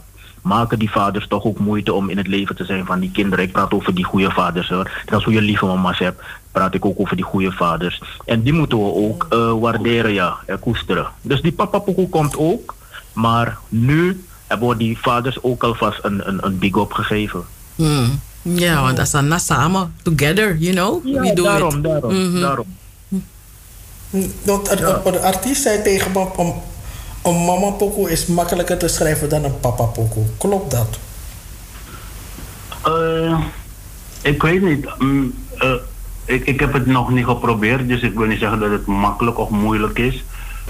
maken 0.46 0.78
die 0.78 0.90
vaders 0.90 1.26
toch 1.28 1.44
ook 1.44 1.58
moeite 1.58 1.92
om 1.92 2.08
in 2.10 2.16
het 2.16 2.26
leven 2.26 2.56
te 2.56 2.64
zijn 2.64 2.86
van 2.86 3.00
die 3.00 3.10
kinderen. 3.10 3.44
Ik 3.44 3.52
praat 3.52 3.72
over 3.72 3.94
die 3.94 4.04
goede 4.04 4.30
vaders 4.30 4.68
hoor. 4.68 4.90
En 5.06 5.14
als 5.14 5.24
je 5.24 5.30
je 5.30 5.40
lieve 5.40 5.66
mama's 5.66 5.98
hebt, 5.98 6.22
praat 6.52 6.74
ik 6.74 6.84
ook 6.84 7.00
over 7.00 7.16
die 7.16 7.24
goede 7.24 7.52
vaders. 7.52 8.02
En 8.24 8.42
die 8.42 8.52
moeten 8.52 8.78
we 8.78 8.84
ook 8.92 9.26
eh, 9.30 9.52
waarderen, 9.60 10.12
ja, 10.12 10.36
en 10.46 10.58
koesteren. 10.58 11.06
Dus 11.22 11.40
die 11.42 11.52
papa 11.52 11.78
pokoe 11.78 12.08
komt 12.08 12.36
ook. 12.36 12.74
Maar 13.12 13.58
nu 13.68 14.24
hebben 14.46 14.68
we 14.68 14.76
die 14.76 14.98
vaders 14.98 15.42
ook 15.42 15.62
alvast 15.62 15.98
een, 16.02 16.28
een, 16.28 16.38
een 16.46 16.58
big 16.58 16.76
up 16.76 16.92
gegeven. 16.92 17.44
Hmm. 17.74 18.20
Ja, 18.42 18.82
want 18.82 18.96
dat 18.96 19.04
is 19.06 19.10
dan 19.12 19.28
na 19.28 19.38
samen, 19.38 19.94
together, 20.02 20.56
you 20.56 20.74
know? 20.74 21.02
We 21.22 21.32
do 21.34 21.42
daarom, 21.42 21.76
it. 21.76 21.82
daarom, 21.82 22.14
Mhm. 22.30 22.40
daarom. 22.40 22.66
Een- 24.10 24.32
een 25.04 25.20
artiest 25.20 25.62
zei 25.62 25.82
tegen 25.82 26.12
me, 26.12 26.26
een, 26.36 26.54
een 27.26 27.44
mama 27.44 27.70
pokoe 27.70 28.10
is 28.10 28.26
makkelijker 28.26 28.78
te 28.78 28.88
schrijven 28.88 29.28
dan 29.28 29.44
een 29.44 29.60
papa 29.60 29.84
pokoe. 29.84 30.24
Klopt 30.38 30.70
dat? 30.70 30.98
Eh, 32.84 33.40
ik 34.22 34.42
weet 34.42 34.62
niet. 34.62 34.86
Mm, 34.98 35.34
eh, 35.58 35.72
ik, 36.24 36.46
ik 36.46 36.60
heb 36.60 36.72
het 36.72 36.86
nog 36.86 37.10
niet 37.10 37.24
geprobeerd, 37.24 37.88
dus 37.88 38.00
ik 38.00 38.14
wil 38.14 38.26
niet 38.26 38.38
zeggen 38.38 38.58
dat 38.58 38.70
het 38.70 38.86
makkelijk 38.86 39.38
of 39.38 39.50
moeilijk 39.50 39.98
is. 39.98 40.24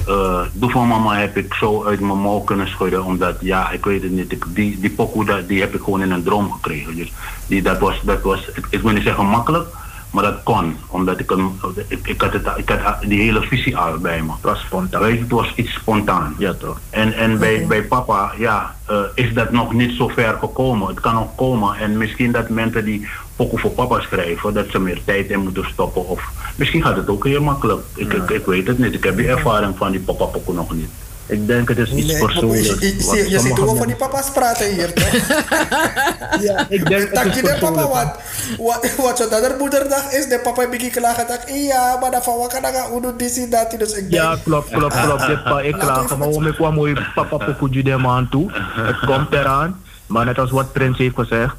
Eh 0.07 0.41
Doe 0.53 0.71
van 0.71 0.89
mama 0.89 1.19
heb 1.19 1.37
ik 1.37 1.55
zo 1.55 1.85
uit 1.85 2.01
mijn 2.01 2.19
mouw 2.19 2.41
kunnen 2.41 2.69
schudden, 2.69 3.05
omdat 3.05 3.37
ja, 3.41 3.71
ik 3.71 3.85
weet 3.85 4.03
het 4.03 4.11
niet. 4.11 4.37
Die 4.47 4.81
die 4.81 4.91
pokoe 4.91 5.47
die 5.47 5.61
heb 5.61 5.75
ik 5.75 5.83
gewoon 5.83 6.03
in 6.03 6.11
een 6.11 6.23
droom 6.23 6.53
gekregen. 6.53 6.97
Dus 6.97 7.13
die, 7.47 7.63
dat 7.63 7.79
was, 7.79 8.01
dat 8.03 8.23
was 8.23 8.51
ik 8.71 8.81
wil 8.81 8.93
niet 8.93 9.03
zeggen 9.03 9.27
makkelijk, 9.27 9.69
Maar 10.17 10.25
dat 10.25 10.43
kon, 10.43 10.77
omdat 10.87 11.21
ik, 11.21 11.31
hem, 11.31 11.61
ik, 11.89 12.09
ik, 12.09 12.21
had, 12.21 12.33
het, 12.33 12.47
ik 12.57 12.69
had 12.69 13.01
die 13.01 13.21
hele 13.21 13.43
visie 13.43 13.77
al 13.77 13.99
bij 13.99 14.23
me. 14.23 14.33
Het 14.33 14.43
was 14.43 14.61
spontaan. 14.61 15.01
Weet 15.01 15.15
je, 15.15 15.21
het 15.21 15.31
was 15.31 15.53
iets 15.55 15.73
spontaan. 15.73 16.35
Ja, 16.39 16.55
toch. 16.55 16.81
En, 16.91 17.13
en 17.13 17.39
bij, 17.39 17.67
bij 17.67 17.83
papa, 17.83 18.33
ja, 18.39 18.75
eh, 18.87 19.01
is 19.15 19.35
dat 19.35 19.53
nog 19.53 19.73
niet 19.73 19.93
zo 19.97 20.09
ver 20.09 20.37
gekomen. 20.41 20.89
Het 20.89 21.01
kan 21.01 21.15
nog 21.15 21.35
komen. 21.35 21.77
En 21.77 21.97
misschien 21.97 22.33
dat 22.33 22.49
mensen 22.49 22.85
die 22.85 23.09
pokken 23.37 23.59
voor 23.59 23.71
papa 23.71 24.01
schrijven, 24.01 24.55
dat 24.55 24.67
ze 24.71 24.79
meer 24.79 25.01
tijd 25.05 25.31
in 25.31 25.41
moeten 25.41 25.67
stoppen. 25.73 26.09
Of 26.09 26.31
misschien 26.57 26.83
gaat 26.83 26.97
het 26.97 27.09
ook 27.09 27.25
heel 27.25 27.43
makkelijk. 27.43 27.81
Ik, 27.95 28.13
ik, 28.13 28.31
ik 28.31 28.47
weet 28.47 28.67
het 28.67 28.79
niet. 28.79 28.95
Ik 28.95 29.05
heb 29.05 29.17
die 29.17 29.29
ervaring 29.29 29.77
van 29.77 29.91
die 29.91 30.01
papa 30.01 30.25
pokken 30.25 30.55
nog 30.55 30.75
niet. 30.75 30.91
Ik 31.27 31.47
denk 31.47 31.69
het 31.69 31.79
is 31.79 31.93
iets 31.93 32.13
Nee, 32.13 32.25
persoonlijks. 32.25 32.67
je, 32.69 32.97
je, 32.97 33.05
wat 33.07 33.17
je, 33.17 33.31
je 33.31 33.39
ziet 33.39 33.59
we 33.59 33.77
van 33.77 33.87
die 33.87 33.97
papa's 33.97 34.31
praten 34.31 34.73
hier, 34.75 34.93
toch? 34.93 35.13
Ja, 36.47 36.67
ik 36.69 36.89
denk 36.89 37.13
is 37.13 37.35
je 37.35 37.43
de 37.43 37.57
papa 37.61 37.73
persoonlijk. 37.73 37.89
wat? 37.89 38.19
Wat, 38.59 38.95
wat 38.97 39.19
zodat 39.19 39.43
er 39.43 39.57
moederdag 39.59 40.13
is, 40.13 40.29
de 40.29 40.41
papa 40.43 40.69
begint 40.69 40.93
klagen. 40.93 41.27
Dat 41.27 41.43
ja, 41.47 41.99
maar 42.01 42.11
dan 42.11 42.23
van 42.23 42.39
wat 42.39 42.53
kan 42.53 42.71
ik 42.71 42.77
hoe 42.91 43.03
doet 43.03 43.19
dit 43.19 43.51
dat? 43.51 43.75
Dus 43.79 43.93
ik 43.93 44.07
Ja, 44.11 44.37
klopt, 44.45 44.71
klopt, 44.71 45.01
klopt. 45.01 45.27
Dit 45.27 45.43
pa, 45.45 45.61
ik 45.61 45.73
klaag, 45.79 46.17
maar 46.17 46.29
om 46.29 46.47
ik 46.47 46.55
kwam 46.55 46.75
mooi 46.75 46.97
papa 47.15 47.37
pokoe 47.37 47.83
de 47.83 47.97
man 47.97 48.29
toe. 48.29 48.51
Het 48.53 48.99
komt 48.99 49.33
eraan. 49.33 49.81
Maar 50.07 50.25
net 50.25 50.39
als 50.39 50.51
wat 50.51 50.73
Prins 50.73 50.99
heeft 50.99 51.15
gezegd, 51.15 51.55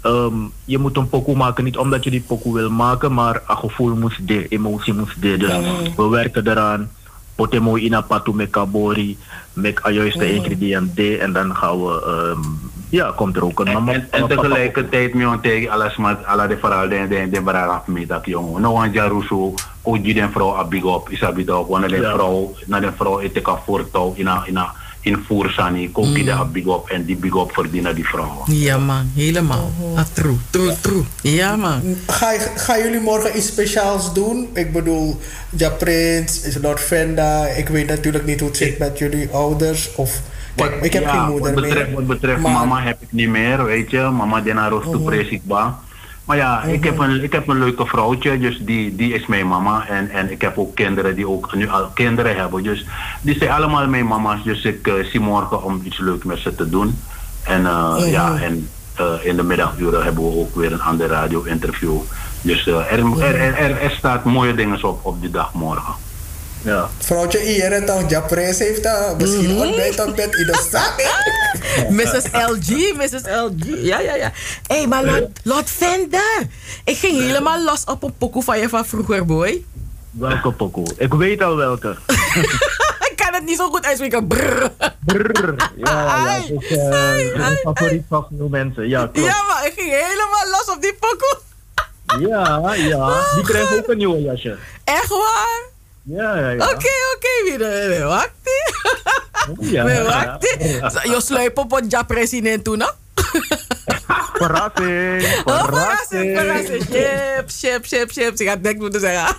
ehm, 0.00 0.34
je 0.64 0.78
moet 0.78 0.96
een 0.96 1.08
pokoe 1.08 1.36
maken 1.36 1.64
niet 1.64 1.76
omdat 1.76 2.04
je 2.04 2.10
die 2.10 2.24
pokoe 2.26 2.54
wil 2.54 2.70
maken, 2.70 3.14
maar 3.14 3.42
een 3.48 3.56
gevoel 3.56 3.94
moest 3.94 4.28
de, 4.28 4.48
emotie 4.48 4.94
moest 4.94 5.22
de. 5.22 5.36
Dus 5.36 5.52
we 5.96 6.08
werken 6.08 6.48
eraan. 6.48 6.90
Potemo 7.40 7.76
ina 7.76 8.00
patu 8.04 8.32
met 8.34 8.50
kabori, 8.50 9.16
met 9.52 9.76
de 9.82 9.92
juiste 9.92 10.34
ingrediënten 10.34 11.20
en 11.20 11.32
dan 11.32 11.56
gaan 11.56 11.84
we, 11.84 11.92
ehm, 12.06 12.40
ja, 12.88 13.12
komt 13.16 13.36
er 13.36 13.44
ook 13.44 13.60
een 13.60 13.66
En, 13.66 13.72
mama- 13.72 13.92
en, 13.92 14.06
en 14.10 14.20
papa- 14.26 14.34
tegelijkertijd, 14.34 15.14
mi 15.14 15.26
on 15.26 15.40
tegen 15.40 15.70
alles 15.70 15.96
met 15.96 16.24
alle 16.26 16.46
de 16.46 16.56
verhaal 16.56 16.88
den 16.88 17.08
den 17.08 17.30
den 17.30 17.44
barara 17.44 17.82
me 17.86 18.06
dat 18.06 18.26
jongen. 18.26 18.60
No 18.62 18.72
one 18.74 18.90
jaruso, 18.92 19.54
o 19.82 19.96
ji 19.96 20.12
den 20.12 20.30
vrouw 20.30 20.56
a 20.56 20.64
big 20.64 20.84
up, 20.84 21.08
is 21.10 21.22
a 21.22 21.32
big 21.32 21.48
up. 21.48 21.66
Wanneer 21.68 21.88
de 21.88 22.00
Ja. 22.00 22.12
vrouw, 22.12 22.54
na 22.66 22.80
de 22.80 22.92
vrouw 22.96 23.20
het 23.20 23.42
ka 23.42 23.56
voortouw 23.64 24.12
in 24.16 24.28
a 24.28 24.42
in 24.46 24.56
a 24.58 24.74
in 25.02 25.16
voersani, 25.26 25.90
ko 25.92 26.02
ki 26.02 26.24
de 26.24 26.32
a 26.32 26.44
big 26.44 26.66
up 26.66 26.88
en 26.88 27.04
die 27.04 27.16
big 27.16 27.34
up 27.34 27.52
verdienen 27.52 27.94
die 27.94 28.04
vrouwen. 28.08 28.54
Ja 28.54 28.78
man, 28.78 29.10
helemaal. 29.14 29.70
Ah, 29.96 30.04
true, 30.12 30.36
true, 30.50 30.74
true. 30.80 31.02
Ja 31.22 31.56
man. 31.56 31.80
Ga, 32.06 32.32
je- 32.32 32.52
gaan 32.56 32.78
jullie 32.78 33.00
morgen 33.00 33.36
iets 33.36 33.46
speciaals 33.46 34.12
doen? 34.14 34.48
Ik 34.54 34.72
bedoel, 34.72 35.20
Ja 35.56 35.70
Prins, 35.70 36.40
is 36.42 36.58
Lord 36.62 36.80
Venda. 36.80 37.46
Ik 37.46 37.68
weet 37.68 37.86
natuurlijk 37.86 38.26
niet 38.26 38.40
hoe 38.40 38.48
het 38.48 38.56
zit 38.58 38.78
met 38.78 38.98
jullie 38.98 39.28
ouders. 39.32 39.94
Of, 39.94 40.20
kijk, 40.54 40.84
ik 40.84 40.92
heb 40.92 41.02
ja, 41.02 41.10
geen 41.10 41.30
moeder 41.30 41.54
wat 41.54 41.62
betreft, 41.62 41.86
meer. 41.86 41.94
Wat 41.96 42.06
betreft 42.06 42.40
maar- 42.40 42.52
mama 42.52 42.82
heb 42.82 42.96
ik 43.02 43.12
niet 43.12 43.28
meer, 43.28 43.64
weet 43.64 43.90
je. 43.90 43.98
Mama 44.00 44.40
den 44.40 44.56
haar 44.56 44.70
toe 44.80 45.00
presikbaar. 45.00 45.74
Maar 46.30 46.38
ja, 46.38 46.62
ik, 46.62 46.84
heb 46.84 46.98
een, 46.98 47.22
ik 47.22 47.32
heb 47.32 47.48
een 47.48 47.58
leuke 47.58 47.86
vrouwtje, 47.86 48.38
dus 48.38 48.58
die, 48.60 48.96
die 48.96 49.14
is 49.14 49.26
mijn 49.26 49.48
mama. 49.48 49.86
En, 49.88 50.10
en 50.10 50.30
ik 50.30 50.40
heb 50.40 50.58
ook 50.58 50.74
kinderen 50.74 51.14
die 51.14 51.28
ook 51.28 51.54
nu 51.54 51.68
al 51.68 51.86
kinderen 51.94 52.36
hebben. 52.36 52.62
Dus 52.62 52.86
die 53.20 53.36
zijn 53.38 53.50
allemaal 53.50 53.86
mijn 53.86 54.06
mama's. 54.06 54.44
Dus 54.44 54.64
ik 54.64 54.86
eh, 54.86 54.94
zie 55.04 55.20
morgen 55.20 55.62
om 55.62 55.80
iets 55.84 55.98
leuks 55.98 56.24
met 56.24 56.38
ze 56.38 56.54
te 56.54 56.68
doen. 56.68 56.98
En 57.42 57.66
eh, 57.66 58.10
ja, 58.10 58.36
en 58.36 58.68
eh, 58.94 59.14
in 59.22 59.36
de 59.36 59.42
middaguren 59.42 60.04
hebben 60.04 60.24
we 60.24 60.36
ook 60.36 60.54
weer 60.54 60.72
een 60.72 60.82
ander 60.82 61.08
radio-interview. 61.08 61.98
Dus 62.42 62.66
er, 62.66 62.86
er, 62.86 63.34
er, 63.56 63.80
er 63.80 63.90
staat 63.90 64.24
mooie 64.24 64.54
dingen 64.54 64.84
op 64.84 65.00
op 65.02 65.20
die 65.20 65.30
dag 65.30 65.54
morgen. 65.54 65.94
Ja. 66.62 66.90
Vrouwtje 66.98 67.38
hier 67.38 67.72
en 67.72 67.86
dan 67.86 68.04
Ja 68.08 68.20
Prins 68.20 68.58
heeft 68.58 68.82
dat. 68.82 69.18
Misschien 69.18 69.56
ontbijt 69.56 70.04
ontbijt 70.04 70.34
in 70.34 70.46
de 70.46 70.68
zak. 70.70 70.94
Mrs. 71.90 72.24
LG, 72.32 72.94
Mrs. 72.96 73.22
LG. 73.22 73.82
Ja, 73.82 74.00
ja, 74.00 74.14
ja. 74.14 74.32
Hé, 74.66 74.76
hey, 74.76 74.86
maar 74.86 75.04
Lord, 75.04 75.40
Lord 75.42 75.70
Vender. 75.70 76.46
Ik 76.84 76.96
ging 76.96 77.20
helemaal 77.20 77.64
los 77.64 77.84
op 77.84 78.02
een 78.02 78.14
pokoe 78.18 78.42
van 78.42 78.58
je 78.58 78.68
van 78.68 78.86
vroeger, 78.86 79.24
boy. 79.24 79.64
Welke 80.10 80.52
pokoe? 80.52 80.86
Ik 80.96 81.14
weet 81.14 81.42
al 81.42 81.56
welke. 81.56 81.96
ik 83.10 83.12
kan 83.16 83.34
het 83.34 83.44
niet 83.44 83.56
zo 83.56 83.68
goed 83.68 83.84
uitspreken. 83.84 84.26
Brrr. 84.26 84.70
Brrr. 85.04 85.54
Ja, 85.76 86.26
ja, 86.26 86.40
Het 86.40 86.62
is 86.70 86.78
ai, 86.78 87.30
een 87.32 87.56
favoriet 87.56 88.04
van 88.08 88.26
veel 88.36 88.48
mensen. 88.48 88.88
Ja, 88.88 89.06
klopt. 89.06 89.28
Ja, 89.28 89.42
maar 89.48 89.66
ik 89.66 89.72
ging 89.76 89.90
helemaal 89.90 90.50
los 90.50 90.74
op 90.76 90.82
die 90.82 90.94
pokoe. 91.00 91.38
Ja, 92.28 92.74
ja. 92.74 93.34
Die 93.34 93.44
krijgen 93.44 93.78
ook 93.78 93.88
een 93.88 93.96
nieuwe 93.96 94.22
jasje. 94.22 94.56
Echt 94.84 95.08
waar? 95.08 95.69
Ja, 96.02 96.36
ja, 96.38 96.50
ja. 96.50 96.64
Oké, 96.64 96.88
oké, 97.14 97.58
weer 97.88 98.04
wacht. 98.06 98.30
Ja, 99.60 99.84
Weer 99.84 99.94
ja. 99.94 100.38
wacht. 100.80 101.02
Je 101.02 101.20
sluip 101.20 101.58
op 101.58 101.70
wat 101.70 101.82
ja 101.88 102.02
president 102.02 102.64
toen, 102.64 102.78
no? 102.78 102.90
Verrassing. 104.34 105.42
Oh, 105.44 105.64
verrassing, 105.64 106.38
Verrassing. 106.38 106.82
Ship, 106.82 107.50
ship, 107.50 107.84
ship, 107.86 108.10
ship. 108.12 108.38
Ik 108.40 108.48
had 108.48 108.60
niks 108.60 108.78
moeten 108.78 109.00
zeggen. 109.00 109.36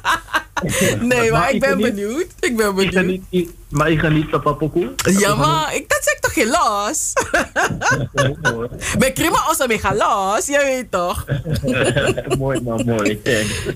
nee, 1.07 1.31
maar 1.31 1.39
Maar 1.39 1.51
ik 1.53 1.59
ben 1.59 1.77
niet- 1.77 1.85
benieuwd. 1.95 2.27
Ik 2.39 2.57
ben 2.57 2.77
Ik 2.79 2.91
benieuwd. 2.93 3.49
maar 3.69 3.91
ik 3.91 3.99
geniet 3.99 4.27
van 4.29 4.41
Papokoe. 4.41 4.93
Ja, 5.03 5.35
maar 5.35 5.75
ik, 5.75 5.89
dat 5.89 6.03
toch 6.31 6.43
geen 6.43 6.49
los? 6.49 7.13
Bij 8.97 9.11
Krima 9.11 9.47
Ossa 9.49 9.67
mee 9.67 9.79
gaan 9.79 9.95
los, 9.97 10.45
je 10.45 10.59
weet 10.63 10.91
toch? 10.91 11.25
mooi 12.39 12.61
man, 12.61 12.85
mooi. 12.85 13.21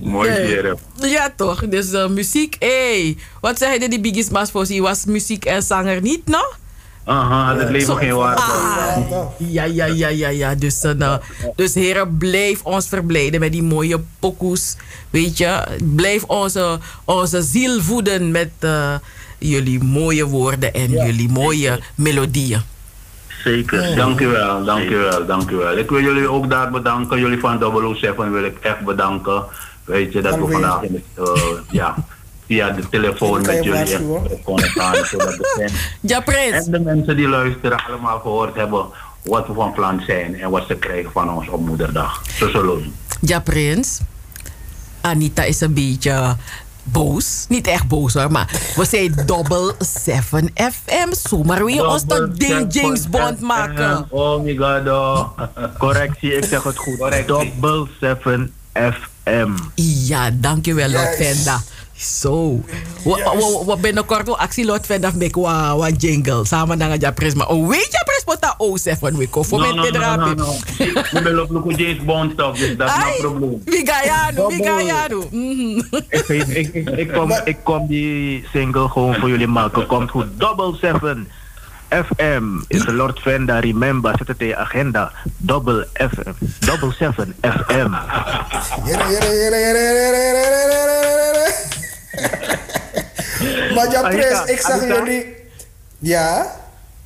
Mooi. 0.01 0.59
Ja, 0.95 1.33
toch? 1.35 1.67
Dus 1.67 1.91
eh, 1.91 2.07
muziek, 2.07 2.55
hé. 2.59 3.15
Wat 3.41 3.57
zei 3.57 3.79
je 3.79 3.89
die 3.89 3.99
Biggie 3.99 4.23
Smash 4.23 4.49
voor 4.49 4.65
je 4.67 4.81
was 4.81 5.05
muziek 5.05 5.45
en 5.45 5.61
zanger 5.61 6.01
niet, 6.01 6.27
no? 6.27 6.43
Aha, 7.03 7.57
het 7.57 7.69
leven 7.69 7.97
geen 7.97 8.15
waarde. 8.15 8.41
Ah, 8.41 8.97
ja, 9.37 9.63
ja, 9.63 9.85
ja, 9.85 10.07
ja, 10.07 10.29
ja. 10.29 10.55
Dus, 10.55 10.83
eh, 10.83 10.91
nou, 10.91 11.21
dus 11.55 11.73
heren, 11.73 12.17
blijf 12.17 12.63
ons 12.63 12.87
verblijden 12.87 13.39
met 13.39 13.51
die 13.51 13.63
mooie 13.63 13.99
pokoes. 14.19 14.75
Weet 15.09 15.37
je, 15.37 15.63
blijf 15.95 16.23
onze, 16.23 16.79
onze 17.03 17.41
ziel 17.41 17.81
voeden 17.81 18.31
met 18.31 18.51
eh, 18.59 18.95
jullie 19.49 19.83
mooie 19.83 20.25
woorden 20.25 20.73
en 20.73 20.91
jullie 20.91 21.29
mooie 21.29 21.79
melodieën. 21.95 22.61
Zeker. 23.43 23.95
Dank 23.95 24.19
u 24.19 24.27
wel, 24.27 24.63
dank 24.65 24.89
u 24.89 24.95
wel, 24.97 25.25
dank 25.25 25.49
u 25.49 25.55
wel. 25.55 25.77
Ik 25.77 25.89
wil 25.89 26.01
jullie 26.01 26.27
ook 26.27 26.49
daar 26.49 26.71
bedanken. 26.71 27.19
Jullie 27.19 27.39
van 27.39 27.59
007 27.95 28.31
wil 28.31 28.43
ik 28.43 28.57
echt 28.61 28.79
bedanken. 28.79 29.43
Weet 29.83 30.13
je, 30.13 30.21
dat 30.21 30.35
we 30.35 30.47
vandaag 30.51 30.81
in 30.81 30.93
het, 31.15 31.27
eh, 31.27 31.41
ja, 31.71 31.95
via 32.47 32.69
de 32.69 32.89
telefoon 32.89 33.41
met 33.41 33.63
jullie 33.63 33.97
konden 34.43 34.69
gaan. 34.69 35.05
Zodat 35.05 35.27
de 35.31 35.53
fans 35.57 35.71
Ja, 36.11 36.19
Prins. 36.19 36.65
en 36.65 36.71
de 36.71 36.79
mensen 36.79 37.15
die 37.17 37.27
luisteren 37.27 37.85
allemaal 37.87 38.19
gehoord 38.19 38.55
hebben 38.55 38.85
wat 39.21 39.47
we 39.47 39.53
van 39.53 39.73
plan 39.73 40.01
zijn 40.07 40.39
en 40.39 40.49
wat 40.49 40.63
ze 40.67 40.75
krijgen 40.75 41.11
van 41.11 41.29
ons 41.33 41.47
op 41.49 41.65
moederdag. 41.65 42.21
Zo 42.37 42.49
zullen. 42.49 42.93
Ja, 43.21 43.39
Prins. 43.39 43.99
Anita 45.01 45.43
is 45.43 45.61
een 45.61 45.73
beetje 45.73 46.35
boos. 46.85 47.45
Niet 47.49 47.67
echt 47.67 47.87
boos 47.87 48.13
hoor, 48.13 48.31
maar 48.31 48.51
we 48.75 48.85
zijn 48.95 49.23
Double 49.25 49.75
7 50.03 50.49
FM. 50.55 51.27
Zomaar 51.27 51.65
weer 51.65 51.85
ons 51.87 52.03
tot 52.07 52.39
ding 52.39 52.73
James 52.73 53.09
Bond 53.09 53.39
maken. 53.39 54.05
Oh 54.09 54.43
my 54.43 54.55
god. 54.55 54.87
oh. 54.87 55.29
Correctie, 55.79 56.33
ik 56.37 56.45
zeg 56.45 56.63
het 56.63 56.77
goed. 56.77 56.97
Correctie. 56.97 57.25
Double 57.61 57.87
7 57.99 58.53
FM. 58.73 59.49
Ja, 59.75 60.29
dankjewel, 60.33 60.89
Yes. 60.89 61.15
Venda. 61.17 61.61
Zo. 61.97 62.61
We, 63.03 63.13
we, 63.13 63.63
we 63.65 63.77
binnenkort 63.81 64.25
wel 64.25 64.37
actie 64.37 64.65
Lord 64.65 64.85
Venda 64.85 65.11
make 65.15 65.39
wa, 65.39 65.75
wa 65.77 65.89
jingle. 65.89 66.45
Samen 66.45 66.77
dengan 66.77 66.99
ja 66.99 67.11
pres. 67.11 67.33
Maar 67.33 67.47
oh, 67.47 67.67
weet 67.67 67.87
je 67.91 68.01
pres 68.05 68.23
pota 68.25 68.55
o 68.57 68.77
seven 68.77 69.17
week 69.17 69.35
of 69.35 69.51
No, 69.51 69.57
met 69.57 69.75
no, 69.75 69.83
de 69.83 69.91
no, 69.91 70.15
no, 70.15 70.33
no. 70.33 70.55
We 71.11 71.21
willen 71.23 71.49
ook 71.55 71.71
James 71.71 72.03
Bond 72.03 72.31
stuff, 72.31 72.59
dus 72.59 72.77
dat 72.77 72.89
is 72.89 73.21
no 73.21 73.29
probleem. 73.29 73.61
wie 73.65 73.87
ga 73.87 74.31
doen? 74.31 74.47
Wie 74.47 74.63
ga 74.63 75.07
Double. 75.07 75.29
doen? 75.29 75.85
Ik, 76.97 77.11
kom, 77.13 77.31
ik 77.43 77.57
kom 77.63 77.87
die 77.87 78.45
single 78.53 78.89
gewoon 78.89 79.15
voor 79.15 79.29
jullie 79.29 79.47
maken. 79.47 79.85
Komt 79.85 80.09
goed. 80.09 80.25
Double 80.37 80.77
7 80.81 81.27
FM 81.89 82.43
is 82.67 82.85
Lord 82.85 83.19
Venda. 83.19 83.59
Remember, 83.59 84.13
zet 84.17 84.27
het 84.27 84.39
in 84.41 84.47
je 84.47 84.55
agenda. 84.55 85.11
Double 85.37 85.87
FM. 85.93 86.31
Double 86.59 86.93
7 86.93 87.35
FM. 87.41 87.89
Maar 93.75 93.91
Ja 93.91 94.01
Prins, 94.01 94.25
Anita, 94.25 94.47
ik 94.47 94.59
zag 94.59 94.87
jullie... 94.87 95.35
Ja? 95.99 96.55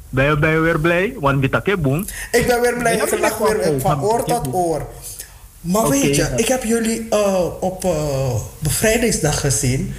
Ben 0.09 0.25
je, 0.25 0.37
ben 0.37 0.49
je 0.49 0.59
weer 0.59 0.79
blij? 0.79 1.15
Want 1.19 1.41
boom. 1.81 2.05
Ik 2.31 2.47
ben 2.47 2.61
weer 2.61 2.77
blij. 2.77 2.95
Ja, 2.95 3.03
Ik 3.03 3.11
ik 3.11 3.33
weer 3.37 3.79
van 3.81 4.03
oor 4.03 4.23
tot 4.23 4.53
oor. 4.53 4.87
Maar 5.61 5.89
weet 5.89 6.15
je, 6.15 6.21
ja. 6.21 6.27
ik 6.35 6.47
heb 6.47 6.63
jullie 6.63 7.07
eh, 7.09 7.45
op 7.59 7.83
eh, 7.83 8.35
bevrijdingsdag 8.59 9.39
gezien. 9.39 9.95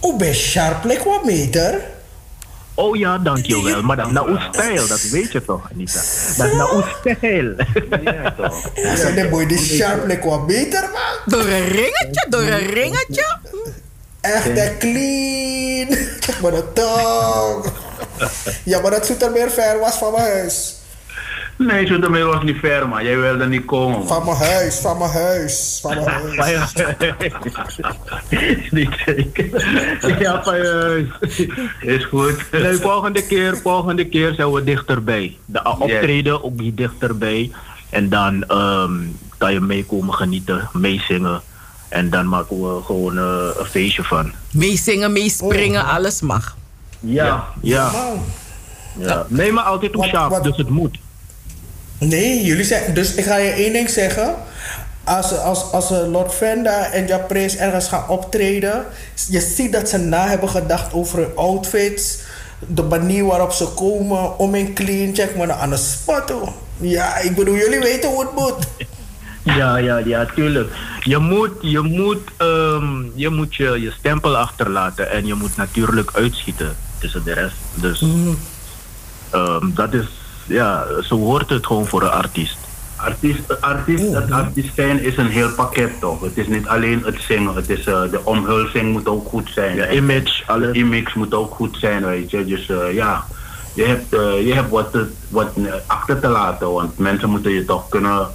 Hoe 0.00 0.16
bij 0.16 0.34
Sharp 0.34 0.84
lijkt 0.84 1.04
wat 1.04 1.24
meter. 1.24 1.80
Oh 2.74 2.96
ja, 2.96 3.18
dankjewel. 3.18 3.82
Maar 3.82 3.96
dat 3.96 4.06
is 4.06 4.12
nou 4.12 4.38
stijl, 4.52 4.86
dat 4.86 5.02
weet 5.02 5.32
je 5.32 5.44
toch, 5.44 5.70
Anita? 5.72 6.00
Dat 6.36 6.46
is 6.46 6.52
nou 6.56 6.82
stijl. 7.00 7.54
Ja, 8.02 8.30
toch. 8.36 8.66
Ik 8.74 8.96
zei, 8.96 9.14
nee 9.14 9.28
boy, 9.28 9.46
die 9.46 9.58
Sharp 9.58 10.06
lijkt 10.06 10.24
wat 10.24 10.46
beter 10.46 10.80
man. 10.80 11.38
Door 11.38 11.48
een 11.48 11.68
ringetje, 11.68 12.26
door 12.28 12.42
een 12.42 12.66
ringetje. 12.66 13.38
Echt 14.24 14.58
hè, 14.58 14.76
clean. 14.78 15.88
Kijk 16.20 16.40
maar 16.42 16.50
de 16.50 16.72
tong. 16.72 17.64
Ja, 18.64 18.80
maar 18.80 18.90
dat 18.90 19.06
Zoetermeer 19.06 19.50
ver 19.50 19.78
was 19.78 19.94
van 19.94 20.12
mijn 20.12 20.24
huis. 20.24 20.74
Nee, 21.56 21.86
Zoetermeer 21.86 22.26
was 22.26 22.42
niet 22.42 22.58
ver, 22.58 22.88
man. 22.88 23.04
Jij 23.04 23.18
wilde 23.18 23.46
niet 23.46 23.64
komen, 23.64 23.98
man. 23.98 24.06
Van 24.06 24.24
mijn 24.24 24.36
huis, 24.36 24.76
van 24.76 24.98
mijn 24.98 25.10
huis, 25.10 25.78
van 25.82 25.94
mijn 25.94 26.08
huis. 26.36 26.36
Maar 26.36 27.96
niet 28.70 28.96
zeker. 29.06 30.20
Ja, 30.20 30.42
van 30.42 30.56
je 30.56 31.08
huis. 31.20 31.48
Is 31.80 32.04
goed. 32.04 32.50
Nee, 32.52 32.76
volgende 32.76 33.26
keer, 33.26 33.56
volgende 33.56 34.08
keer 34.08 34.34
zijn 34.34 34.52
we 34.52 34.64
dichterbij. 34.64 35.36
De 35.44 35.60
uh, 35.64 35.80
optreden 35.80 36.44
ook 36.44 36.60
niet 36.60 36.76
dichterbij. 36.76 37.50
En 37.90 38.08
dan 38.08 38.44
ehm, 38.44 38.92
kan 39.38 39.52
je 39.52 39.60
meekomen 39.60 40.14
genieten, 40.14 40.68
meezingen. 40.72 41.42
En 41.94 42.10
dan 42.10 42.28
maken 42.28 42.60
we 42.60 42.82
gewoon 42.82 43.18
eh, 43.18 43.48
een 43.58 43.66
feestje 43.66 44.02
van. 44.02 44.32
Meezingen, 44.50 45.12
meespringen, 45.12 45.84
alles 45.84 46.20
mag. 46.20 46.56
Ja, 47.00 47.44
ja. 47.62 47.90
Ja. 48.98 49.26
Nee, 49.28 49.52
maar 49.52 49.64
altijd 49.64 49.96
op 49.96 50.04
schaap, 50.04 50.42
dus 50.42 50.56
het 50.56 50.68
moet. 50.68 50.98
Nee, 51.98 52.44
jullie 52.44 52.64
zijn. 52.64 52.94
Dus 52.94 53.14
ik 53.14 53.24
ga 53.24 53.36
je 53.36 53.50
één 53.50 53.72
ding 53.72 53.90
zeggen. 53.90 54.34
Als, 55.04 55.38
als, 55.38 55.72
als 55.72 55.90
Lord 55.90 56.34
Venda 56.34 56.90
en 56.90 57.06
Japres 57.06 57.56
ergens 57.56 57.88
gaan 57.88 58.08
optreden, 58.08 58.84
je 59.28 59.40
ziet 59.40 59.72
dat 59.72 59.88
ze 59.88 59.98
na 59.98 60.28
hebben 60.28 60.48
gedacht 60.48 60.92
over 60.92 61.18
hun 61.18 61.36
outfits, 61.36 62.18
de 62.66 62.82
manier 62.82 63.24
waarop 63.24 63.52
ze 63.52 63.66
komen, 63.66 64.38
om 64.38 64.54
in 64.54 64.74
clean 64.74 65.14
check, 65.14 65.36
maar 65.36 65.52
aan 65.52 65.70
de 65.70 65.76
spot. 65.76 66.30
hoor. 66.30 66.52
Ja, 66.76 67.16
ik 67.18 67.34
bedoel, 67.34 67.54
jullie 67.54 67.80
weten 67.80 68.10
hoe 68.10 68.20
het 68.20 68.34
moet. 68.34 68.66
Ja, 69.44 69.76
ja, 69.76 69.98
ja, 69.98 70.24
tuurlijk. 70.34 70.72
Je 71.00 71.18
moet, 71.18 71.50
je 71.60 71.80
moet, 71.80 72.20
ehm, 72.36 73.02
je, 73.14 73.28
moet 73.30 73.54
je, 73.54 73.80
je 73.80 73.90
stempel 73.98 74.36
achterlaten 74.36 75.10
en 75.10 75.26
je 75.26 75.34
moet 75.34 75.56
natuurlijk 75.56 76.10
uitschieten 76.14 76.76
tussen 76.98 77.24
de 77.24 77.32
rest. 77.32 77.56
Dus 77.74 78.04
ehm, 79.30 79.66
dat 79.74 79.92
is, 79.94 80.04
ja, 80.46 80.84
zo 81.02 81.16
hoort 81.18 81.50
het 81.50 81.66
gewoon 81.66 81.86
voor 81.86 82.02
een 82.02 82.10
artiest. 82.10 82.56
Artiest, 82.96 83.60
artiest, 83.60 84.12
het 84.12 84.30
artiest 84.30 84.74
zijn 84.74 85.02
is 85.02 85.16
een 85.16 85.28
heel 85.28 85.50
pakket, 85.54 86.00
toch? 86.00 86.20
Het 86.20 86.36
is 86.38 86.46
niet 86.46 86.66
alleen 86.68 87.02
het 87.04 87.16
zingen. 87.20 87.54
Het 87.54 87.70
is, 87.70 87.84
eh, 87.86 88.02
de 88.10 88.20
omhulzing 88.24 88.92
moet 88.92 89.06
ook 89.08 89.28
goed 89.28 89.50
zijn. 89.54 89.76
Ja, 89.76 89.88
image, 89.90 90.42
alles. 90.46 90.72
De 90.72 90.78
image 90.78 91.18
moet 91.18 91.34
ook 91.34 91.54
goed 91.54 91.76
zijn, 91.80 92.04
weet 92.06 92.30
je. 92.30 92.44
Dus 92.44 92.68
eh, 92.68 92.92
ja, 92.94 93.24
je 93.74 93.84
hebt, 93.84 94.12
eh, 94.14 94.46
je 94.46 94.54
hebt 94.54 94.70
wat, 94.70 94.92
te- 94.92 95.10
wat 95.28 95.50
eh, 95.56 95.72
achter 95.86 96.20
te 96.20 96.28
laten. 96.28 96.72
Want 96.72 96.98
mensen 96.98 97.30
moeten 97.30 97.50
je 97.52 97.64
toch 97.64 97.88
kunnen... 97.88 98.26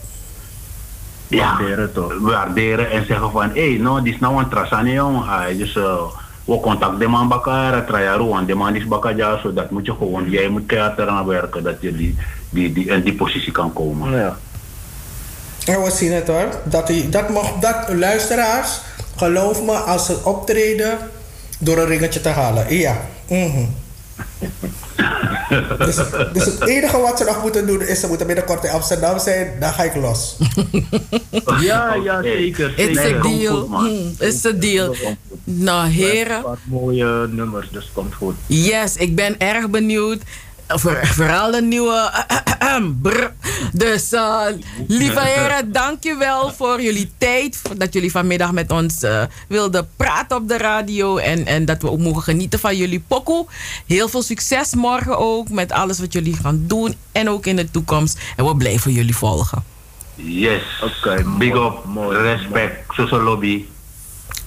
Waarderen, 1.30 1.94
toch? 1.94 2.14
Waarderen 2.20 2.92
en 2.92 3.06
zeggen 3.06 3.32
van... 3.32 3.50
Hé, 3.54 3.70
hey, 3.70 3.78
no, 3.78 4.02
die 4.02 4.14
is 4.14 4.20
nou 4.20 4.38
een 4.38 4.50
trasani, 4.50 4.94
jong. 4.94 5.18
Ah, 5.18 5.58
Dus 5.58 5.76
eh, 5.76 6.02
we 6.46 6.60
contact 6.60 7.00
de 7.00 7.08
man 7.08 7.28
bakar, 7.28 7.86
trajaru, 7.86 8.24
want 8.24 8.48
de 8.48 8.56
man 8.56 8.76
is 8.76 8.86
bakar, 8.86 9.40
zo 9.42 9.54
dat 9.54 9.70
moet 9.70 9.86
je 9.86 9.92
gewoon... 9.92 10.30
Jij 10.30 10.50
moet 10.50 10.66
keihard 10.66 11.00
eraan 11.00 11.26
werken 11.26 11.64
dat 11.64 11.82
je 11.82 11.96
die, 11.96 12.18
die, 12.50 12.74
die, 12.74 12.86
in 12.86 13.02
die 13.02 13.16
positie 13.16 13.52
kan 13.52 13.74
komen. 13.74 14.12
Ja. 14.12 14.38
En 15.66 15.84
we 15.84 15.92
zien 15.92 16.12
het 16.12 16.28
hoor. 16.28 16.48
Dat, 16.64 16.88
die, 16.88 17.10
dat 17.10 17.30
mag, 17.30 17.52
dat 17.60 17.76
luisteraars, 17.90 18.82
geloof 19.16 19.64
me, 19.64 19.72
als 19.72 20.06
ze 20.06 20.20
optreden, 20.24 20.98
door 21.60 21.78
een 21.78 21.86
ringetje 21.86 22.22
te 22.22 22.30
halen. 22.30 22.78
Ja. 22.78 22.98
mhm. 23.28 23.66
Dus, 25.78 25.96
dus 26.34 26.46
het 26.46 26.66
enige 26.68 26.98
wat 26.98 27.18
ze 27.18 27.24
nog 27.24 27.42
moeten 27.42 27.68
doen 27.68 27.82
is 27.82 28.00
ze 28.00 28.08
moeten 28.08 28.28
binnenkort 28.28 28.64
in 28.64 28.70
Amsterdam 28.70 29.20
zijn, 29.20 29.54
dan 29.60 29.74
ga 29.74 29.84
ik 29.84 29.96
los. 29.96 30.36
Ja, 31.62 31.94
ja, 31.94 32.22
zeker. 32.22 32.74
It's 32.80 33.00
zeker. 33.00 33.18
a 33.18 33.20
komt 33.22 33.40
deal. 33.40 33.56
goed. 33.68 33.78
Hmm, 33.88 34.14
It's 34.28 34.46
a 34.46 34.52
deal. 34.52 34.96
Nou, 35.44 35.88
heren. 35.90 36.42
Wat 36.42 36.58
mooie 36.64 37.28
nummers, 37.28 37.70
dus 37.72 37.90
komt 37.94 38.14
goed. 38.16 38.36
Yes, 38.46 38.96
ik 38.96 39.16
ben 39.16 39.40
erg 39.40 39.70
benieuwd. 39.70 40.22
Voor, 40.78 41.00
vooral 41.08 41.52
de 41.52 41.62
nieuwe. 41.62 42.12
brr. 43.02 43.32
Dus, 43.74 44.12
eh, 44.12 44.42
lieve 44.88 45.20
heren, 45.20 45.72
dankjewel 45.72 46.54
voor 46.54 46.82
jullie 46.82 47.12
tijd. 47.18 47.62
Dat 47.78 47.94
jullie 47.94 48.12
vanmiddag 48.12 48.52
met 48.52 48.72
ons 48.72 49.04
eh, 49.04 49.24
wilden 49.48 49.90
praten 49.96 50.38
op 50.38 50.48
de 50.48 50.58
radio. 50.58 51.18
En, 51.18 51.46
en 51.46 51.66
dat 51.66 51.82
we 51.82 51.90
ook 51.90 52.00
mogen 52.00 52.22
genieten 52.22 52.60
van 52.60 52.78
jullie 52.78 53.04
pokoe. 53.08 53.46
Heel 53.86 54.10
veel 54.10 54.22
succes 54.22 54.76
morgen 54.76 55.18
ook 55.18 55.50
met 55.50 55.72
alles 55.72 56.00
wat 56.00 56.14
jullie 56.14 56.36
gaan 56.36 56.64
doen. 56.68 56.96
En 57.12 57.30
ook 57.30 57.46
in 57.46 57.56
de 57.56 57.72
toekomst. 57.72 58.20
En 58.36 58.46
we 58.46 58.56
blijven 58.56 58.92
jullie 58.92 59.16
volgen. 59.16 59.64
Yes. 60.16 60.62
Oké, 60.84 61.24
Big 61.38 61.54
mooi, 61.54 61.68
up. 61.68 61.84
mooi, 61.86 62.18
Respect. 62.18 62.94
Social 62.94 63.22
lobby. 63.22 63.66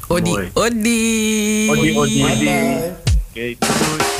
Odi, 0.09 0.50
odi. 0.52 1.71
Odi, 1.71 1.99
odi. 1.99 4.11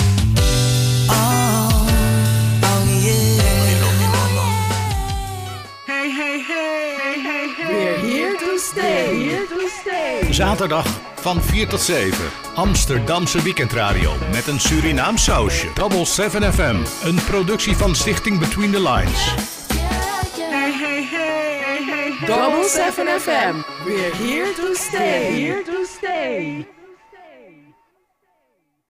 Zaterdag 10.33 10.87
van 11.15 11.43
4 11.43 11.69
tot 11.69 11.81
7. 11.81 12.25
Amsterdamse 12.55 13.43
weekendradio 13.43 14.13
met 14.31 14.47
een 14.47 14.61
Surinaam 14.61 15.17
sausje. 15.17 15.69
Double 15.75 16.05
7 16.05 16.53
FM. 16.53 16.77
Een 17.07 17.25
productie 17.25 17.77
van 17.77 17.95
Stichting 17.95 18.39
Between 18.39 18.71
the 18.71 18.81
Lines. 18.81 19.35
Double 22.27 22.69
7 22.69 23.21
FM. 23.21 23.55
We're 23.85 24.17
here 24.17 24.53
to 24.55 24.75
stay. 24.75 25.45
Here 25.45 25.63
to 25.63 25.85
stay. 25.85 26.67